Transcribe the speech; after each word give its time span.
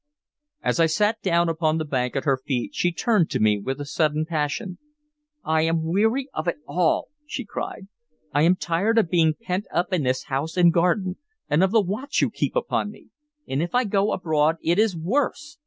As 0.63 0.79
I 0.79 0.87
sat 0.87 1.21
down 1.21 1.47
upon 1.47 1.77
the 1.77 1.85
bank 1.85 2.15
at 2.15 2.23
her 2.23 2.35
feet, 2.43 2.73
she 2.73 2.91
turned 2.91 3.29
to 3.29 3.39
me 3.39 3.59
with 3.63 3.79
a 3.79 3.85
sudden 3.85 4.25
passion. 4.25 4.79
"I 5.43 5.61
am 5.61 5.83
weary 5.85 6.27
of 6.33 6.47
it 6.47 6.57
all!" 6.67 7.09
she 7.27 7.45
cried. 7.45 7.85
"I 8.33 8.41
am 8.41 8.55
tired 8.55 8.97
of 8.97 9.11
being 9.11 9.35
pent 9.39 9.67
up 9.71 9.93
in 9.93 10.01
this 10.01 10.23
house 10.23 10.57
and 10.57 10.73
garden, 10.73 11.17
and 11.47 11.63
of 11.63 11.69
the 11.69 11.81
watch 11.81 12.19
you 12.19 12.31
keep 12.31 12.55
upon 12.55 12.89
me. 12.89 13.09
And 13.47 13.61
if 13.61 13.75
I 13.75 13.83
go 13.83 14.11
abroad, 14.11 14.55
it 14.63 14.79
is 14.79 14.97
worse! 14.97 15.59